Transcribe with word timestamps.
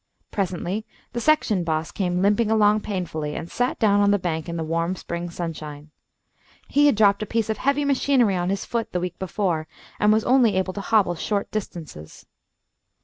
Presently 0.31 0.83
the 1.13 1.21
section 1.21 1.63
boss 1.63 1.91
came 1.91 2.23
limping 2.23 2.49
along 2.49 2.81
painfully, 2.81 3.35
and 3.35 3.51
sat 3.51 3.77
down 3.77 3.99
on 4.01 4.09
the 4.09 4.17
bank 4.17 4.49
in 4.49 4.57
the 4.57 4.63
warm 4.63 4.95
spring 4.95 5.29
sunshine. 5.29 5.91
He 6.67 6.87
had 6.87 6.95
dropped 6.95 7.21
a 7.21 7.27
piece 7.27 7.51
of 7.51 7.59
heavy 7.59 7.85
machinery 7.85 8.35
on 8.35 8.49
his 8.49 8.65
foot, 8.65 8.93
the 8.93 8.99
week 8.99 9.19
before, 9.19 9.67
and 9.99 10.11
was 10.11 10.23
only 10.23 10.55
able 10.57 10.73
to 10.73 10.81
hobble 10.81 11.13
short 11.13 11.51
distances. 11.51 12.25